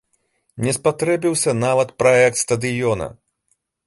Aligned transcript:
Не 0.67 0.71
спатрэбіўся 0.77 1.53
нават 1.65 1.93
праект 2.05 2.37
стадыёна. 2.45 3.11